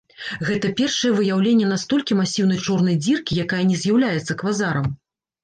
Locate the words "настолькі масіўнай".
1.73-2.63